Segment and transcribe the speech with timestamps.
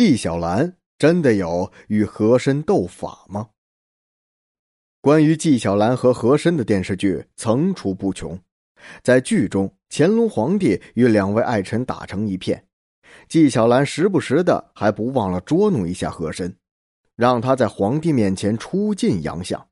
[0.00, 3.50] 纪晓岚真的有与和珅斗法吗？
[5.02, 8.40] 关于纪晓岚和和珅的电视剧层出不穷，
[9.02, 12.64] 在剧中，乾隆皇帝与两位爱臣打成一片，
[13.28, 16.56] 纪晓岚时不时的还不忘了捉弄一下和珅，
[17.14, 19.68] 让他在皇帝面前出尽洋相。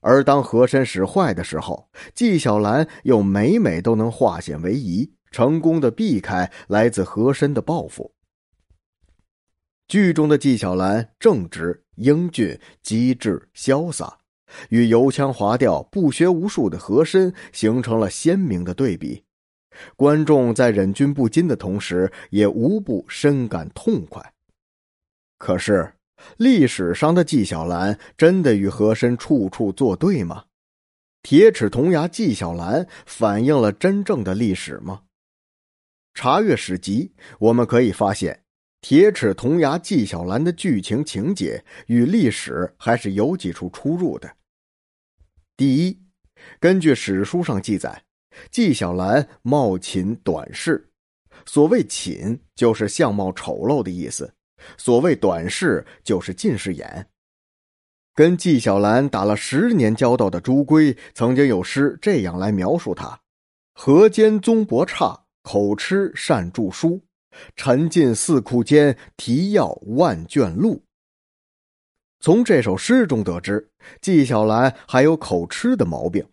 [0.00, 8.10] 而当和珅使坏的时候，纪晓岚又每每都能化险为夷，成功的避开来自和珅的报复。
[9.88, 14.18] 剧中的纪晓岚正直、英俊、机智、潇洒，
[14.68, 19.24] 与油腔滑调、不学无术的和珅形成了鲜明的对比。
[19.96, 24.34] 观众在忍俊不禁的同时，也无不深感痛快。
[25.38, 25.94] 可是，
[26.36, 30.44] 历史上的纪晓岚真的与和珅处处作对吗？
[31.22, 35.02] 铁齿铜牙纪晓岚反映了真正的历史吗？
[36.12, 38.42] 查阅史籍，我们可以发现。
[38.80, 44.32] 铁齿铜牙纪晓岚的剧情情节与历史还是有几处出入的。
[45.56, 46.00] 第一，
[46.60, 48.00] 根据史书上记载，
[48.52, 50.88] 纪晓岚貌寝短视，
[51.44, 54.32] 所谓“寝”就是相貌丑陋的意思，
[54.76, 57.04] 所谓“短视”就是近视眼。
[58.14, 63.20] 跟纪晓岚打了十年交道的朱圭曾经有诗这样来描述他
[63.74, 67.02] ：“河间宗伯差，口吃善著书。”
[67.56, 70.82] 沉浸四库间，提要万卷录。
[72.20, 76.26] 从这首诗中得知，纪晓岚还有口吃的毛病。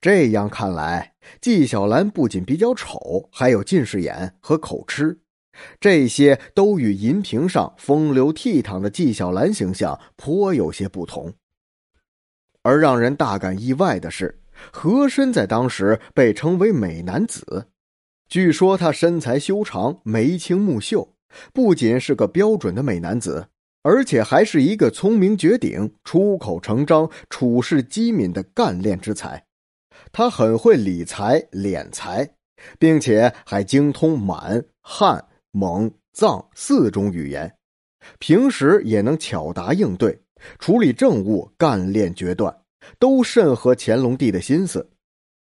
[0.00, 5.18] 这样看来，纪晓岚不仅比较丑，还有近视眼和口吃，
[5.80, 11.32] 这些都与银屏上风流倜傥的纪晓岚形象颇有些不同。
[12.62, 17.68] 而让人大感意外的是，和珅在当时被称为美男子。
[18.28, 21.14] 据说他身材修长，眉清目秀，
[21.52, 23.46] 不仅是个标准的美男子，
[23.82, 29.44] 而且还是一个聪明绝顶、出口成章、处事机敏的干练之才。
[30.12, 32.28] 他很会理财敛财，
[32.78, 37.54] 并且还精通满、汉、蒙、藏四种语言，
[38.18, 40.20] 平时也能巧答应对，
[40.58, 42.54] 处理政务干练决断，
[42.98, 44.90] 都甚合乾隆帝的心思。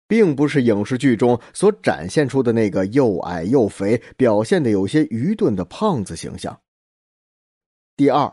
[0.08, 6.60] 并不是影视剧中所展现出的那个又矮又肥、表现的有些愚钝的胖子形象。
[7.96, 8.32] 第二，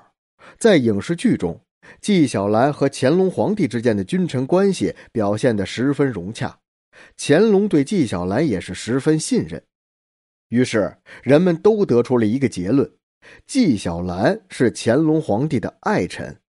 [0.58, 1.60] 在影视剧中，
[2.02, 6.60] 纪晓岚和乾隆皇帝之间的君臣关系表现得十分融洽，
[7.18, 9.64] 乾隆对纪晓岚也是十分信任。
[10.50, 12.92] 于是，人们都得出了一个结论：
[13.48, 16.40] 纪晓岚是乾隆皇帝的爱臣。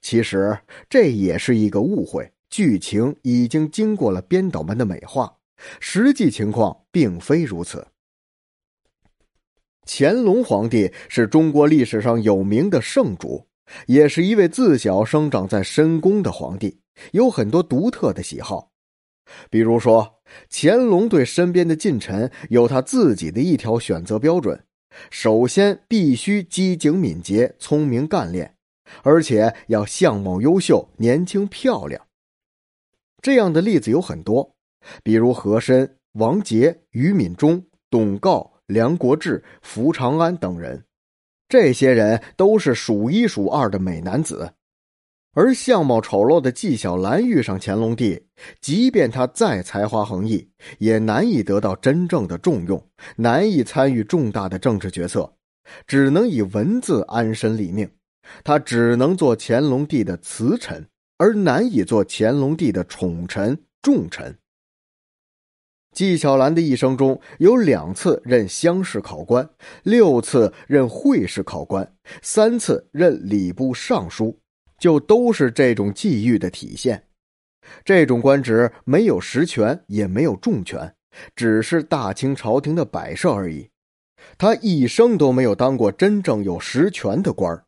[0.00, 0.56] 其实，
[0.88, 2.30] 这也是一个误会。
[2.48, 5.36] 剧情已经经过了编导们的美化，
[5.80, 7.86] 实际情况并非如此。
[9.84, 13.46] 乾隆皇帝是中国历史上有名的圣主，
[13.86, 16.80] 也是一位自小生长在深宫的皇帝，
[17.12, 18.72] 有很多独特的喜好。
[19.50, 20.20] 比如说，
[20.50, 24.64] 乾隆对身边的近臣有他自己的一条选择标准：
[25.10, 28.56] 首先必须机警敏捷、聪明干练，
[29.02, 32.05] 而且要相貌优秀、年轻漂亮。
[33.22, 34.54] 这样的例子有很多，
[35.02, 40.84] 比如和珅、王杰、于敏中、董诰、梁国志、福长安等人，
[41.48, 44.52] 这些人都是数一数二的美男子。
[45.32, 48.26] 而相貌丑陋的纪晓岚遇上乾隆帝，
[48.60, 52.82] 即便他再才华横溢，也难以得到真正的重用，
[53.16, 55.30] 难以参与重大的政治决策，
[55.86, 57.90] 只能以文字安身立命。
[58.42, 60.86] 他只能做乾隆帝的词臣。
[61.18, 64.38] 而难以做乾隆帝的宠臣重臣。
[65.92, 69.48] 纪晓岚的一生中有两次任乡试考官，
[69.82, 74.38] 六次任会试考官，三次任礼部尚书，
[74.78, 77.04] 就都是这种际遇的体现。
[77.84, 80.94] 这种官职没有实权，也没有重权，
[81.34, 83.70] 只是大清朝廷的摆设而已。
[84.36, 87.65] 他一生都没有当过真正有实权的官儿。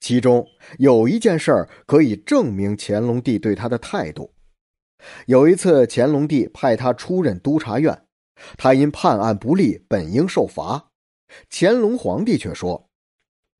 [0.00, 0.46] 其中
[0.78, 4.32] 有一件事儿可以证明乾隆帝对他的态度。
[5.26, 8.02] 有一次，乾隆帝派他出任督察院，
[8.56, 10.90] 他因判案不力，本应受罚。
[11.50, 12.88] 乾隆皇帝却说：“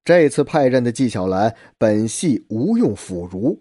[0.04, 3.60] 这次派任的纪晓岚本系无用辅儒，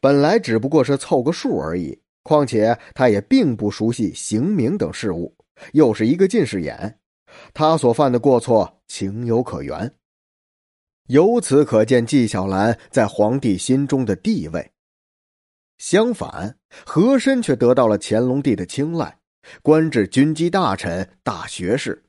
[0.00, 1.98] 本来只不过是凑个数而已。
[2.22, 5.34] 况且他也并不熟悉刑名等事务，
[5.72, 6.98] 又是一个近视眼，
[7.54, 9.90] 他所犯的过错情有可原。”
[11.08, 14.72] 由此可见，纪晓岚在皇帝心中的地位。
[15.78, 19.18] 相反，和珅却得到了乾隆帝的青睐，
[19.62, 22.04] 官至军机大臣、大学士。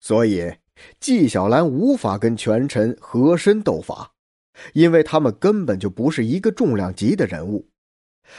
[0.00, 0.52] 所以
[1.00, 4.12] 纪晓岚无法跟权臣和珅斗法，
[4.74, 7.70] 因为他们根本就不是一个重量级的人物，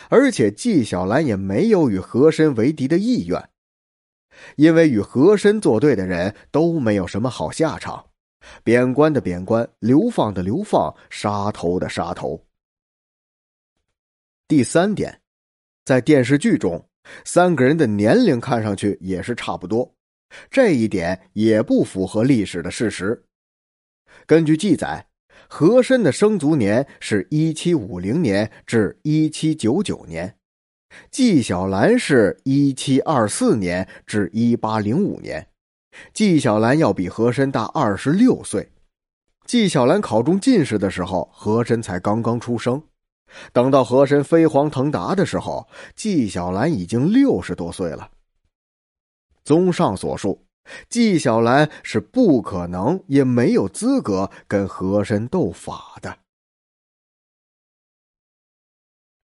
[0.10, 3.50] 而且纪晓岚也没有与和珅为敌的意愿，
[4.58, 8.12] 因为与和珅作对的人都没有什么好下场，
[8.64, 12.46] 贬官的贬官，流放的流放，杀头的杀头。
[14.48, 15.22] 第三点，
[15.86, 16.88] 在电视剧中，
[17.26, 19.94] 三个人的年龄看上去也是差不多。
[20.50, 23.24] 这一点也不符合历史的事实。
[24.26, 25.06] 根据记载，
[25.48, 30.36] 和珅的生卒年是一七五零年至一七九九年，
[31.12, 35.48] 纪晓岚是一七二四年至一八零五年。
[36.14, 38.72] 纪晓岚要比和珅大二十六岁。
[39.46, 42.82] 纪晓岚考中进士的时候，和珅才刚刚出生。
[43.52, 48.10] 等到和珅飞黄腾达的时候，纪晓岚已经六十多岁了。
[49.44, 50.46] 综上所述，
[50.88, 56.18] 纪晓岚是不可能也没有资格跟和珅斗法的。